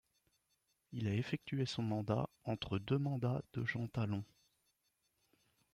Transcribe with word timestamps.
Il 0.93 1.07
a 1.07 1.13
effectué 1.13 1.67
son 1.67 1.83
mandat 1.83 2.27
entre 2.45 2.79
deux 2.79 2.97
mandats 2.97 3.43
de 3.53 3.63
Jean 3.65 3.87
Talon. 3.87 4.23